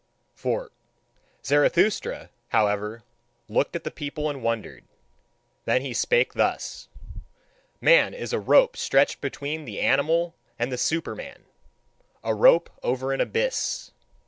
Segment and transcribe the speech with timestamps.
[0.33, 0.71] 4.
[1.45, 3.03] Zarathustra, however,
[3.47, 4.83] looked at the people and wondered.
[5.65, 6.87] Then he spake thus:
[7.79, 11.45] Man is a rope stretched between the animal and the Superman
[12.23, 13.91] a rope over an abyss.